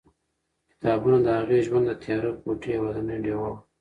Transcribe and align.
کتابونه 0.71 1.17
د 1.21 1.27
هغې 1.37 1.57
د 1.61 1.65
ژوند 1.67 1.85
د 1.89 1.91
تیاره 2.03 2.31
کوټې 2.41 2.69
یوازینۍ 2.77 3.17
ډېوه 3.23 3.45
وه. 3.51 3.57